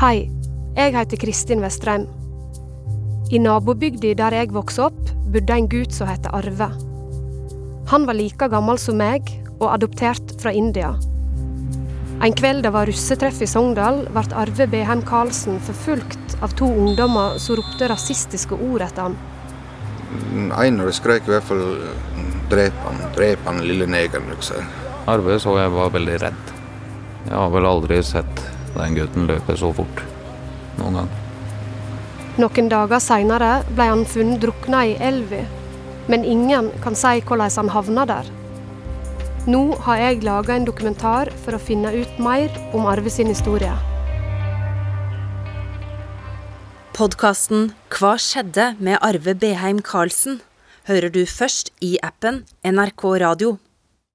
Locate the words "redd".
26.24-26.56